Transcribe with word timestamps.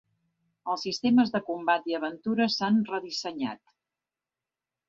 Els 0.71 0.85
sistemes 0.85 1.29
de 1.35 1.41
combat 1.51 1.85
i 1.93 1.97
aventura 1.99 2.49
s'han 2.57 2.81
redissenyat. 2.95 3.63